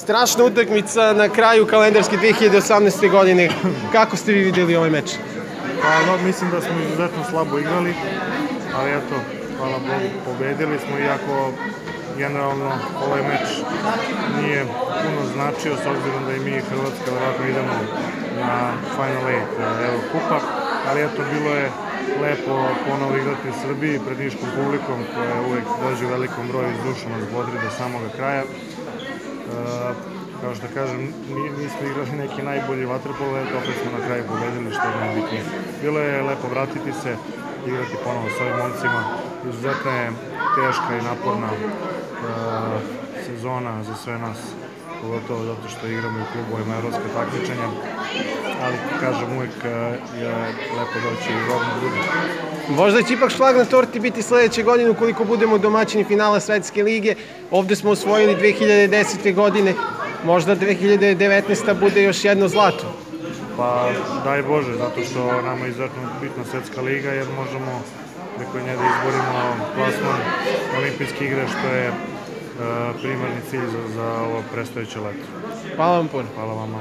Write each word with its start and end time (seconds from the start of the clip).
Strašna 0.00 0.44
utakmica 0.44 1.12
na 1.12 1.28
kraju 1.28 1.66
kalendarske 1.66 2.16
2018. 2.16 3.10
godine. 3.10 3.48
Kako 3.92 4.16
ste 4.16 4.32
vi 4.32 4.40
videli 4.40 4.76
ovaj 4.76 4.90
meč? 4.90 5.10
Pa, 5.82 5.90
no, 6.06 6.18
mislim 6.24 6.50
da 6.50 6.60
smo 6.60 6.74
izuzetno 6.80 7.24
slabo 7.30 7.58
igrali, 7.58 7.94
ali 8.76 8.90
eto, 8.90 9.16
hvala 9.58 9.78
Bogu, 9.78 10.08
pobedili 10.24 10.78
smo, 10.78 10.98
iako 10.98 11.52
generalno 12.18 12.70
ovaj 13.06 13.22
meč 13.22 13.48
nije 14.42 14.64
puno 15.02 15.20
značio, 15.34 15.72
s 15.82 15.86
obzirom 15.92 16.22
da 16.26 16.32
i 16.32 16.44
mi 16.44 16.50
Hrvatska 16.70 17.08
verovatno 17.14 17.44
idemo 17.46 17.74
na 18.40 18.72
Final 18.96 19.24
8 19.26 19.88
Eurokupa, 19.88 20.38
ali 20.88 21.02
eto, 21.02 21.22
bilo 21.32 21.54
je 21.54 21.70
lepo 22.22 22.68
ponovo 22.88 23.16
igrati 23.16 23.48
u 23.48 23.60
Srbiji 23.62 24.00
pred 24.06 24.18
niškom 24.18 24.48
publikom 24.56 24.98
koja 25.14 25.34
uvek 25.48 25.64
dođe 25.82 26.06
u 26.06 26.08
velikom 26.08 26.48
broju 26.48 26.68
iz 26.70 26.80
duša 26.86 27.08
nas 27.08 27.24
bodri 27.32 27.56
do 27.64 27.70
samoga 27.78 28.08
kraja. 28.16 28.44
Kao 30.40 30.54
što 30.54 30.66
kažem, 30.74 31.00
ni- 31.34 31.50
nismo 31.62 31.82
igrali 31.90 32.10
neki 32.24 32.42
najbolji 32.42 32.84
vaterpolo, 32.84 33.38
eto 33.38 33.54
opet 33.58 33.74
smo 33.82 33.98
na 33.98 34.06
kraju 34.06 34.24
pobedili 34.28 34.74
što 34.76 34.88
je 34.88 35.00
najbitnije. 35.04 35.42
Bilo 35.82 35.98
je 36.00 36.22
lepo 36.22 36.48
vratiti 36.50 36.92
se, 37.02 37.12
igrati 37.66 37.96
ponovo 38.04 38.28
s 38.36 38.40
ovim 38.40 38.56
momcima. 38.62 39.00
Izuzetno 39.48 39.90
je 39.90 40.06
teška 40.56 40.90
i 40.96 41.06
naporna 41.10 41.50
e, 41.52 41.58
sezona 43.26 43.82
za 43.84 43.94
sve 43.94 44.18
nas, 44.18 44.38
pogotovo 45.02 45.44
zato 45.44 45.68
što 45.68 45.86
igramo 45.86 46.18
u 46.20 46.30
klubovima 46.32 46.74
evropske 46.76 47.08
takmičenja, 47.16 47.68
ali 48.62 48.76
kažem 49.00 49.36
uvek 49.36 49.50
e, 49.64 49.68
je 50.20 50.30
lepo 50.78 50.98
doći 51.04 51.32
u 51.32 51.48
rodnu 51.48 51.72
drugu. 51.80 51.96
Možda 52.68 53.02
će 53.02 53.14
ipak 53.14 53.30
šlag 53.30 53.56
na 53.56 53.64
torti 53.64 54.00
biti 54.00 54.22
sledeće 54.22 54.62
godine 54.62 54.90
ukoliko 54.90 55.24
budemo 55.24 55.58
domaćini 55.58 56.04
finala 56.04 56.40
Svetske 56.40 56.82
lige. 56.82 57.14
Ovde 57.50 57.76
smo 57.76 57.90
osvojili 57.90 58.36
2010. 58.36 59.34
godine. 59.34 59.74
Možda 60.24 60.56
2019. 60.56 61.80
bude 61.80 62.02
još 62.02 62.24
jedno 62.24 62.48
zlato. 62.48 62.94
Pa 63.56 63.90
daj 64.24 64.42
Bože, 64.42 64.74
zato 64.74 65.00
što 65.10 65.42
nama 65.42 65.64
je 65.64 65.70
izuzetno 65.70 66.02
bitna 66.20 66.44
svetska 66.50 66.80
liga 66.80 67.10
jer 67.10 67.26
možemo 67.36 67.82
preko 68.36 68.58
nje 68.58 68.76
da 68.76 68.84
izborimo 68.92 69.56
plasman 69.74 70.20
olimpijske 70.78 71.24
igre 71.24 71.46
što 71.48 71.68
je 71.68 71.86
e, 71.86 71.92
primarni 73.02 73.40
cilj 73.50 73.66
za, 73.72 73.94
za 73.94 74.12
ovo 74.22 74.42
predstojeće 74.52 74.98
leto. 75.00 75.26
Hvala 75.76 75.96
vam 75.96 76.08
puno. 76.08 76.28
Hvala 76.34 76.54
vama. 76.54 76.78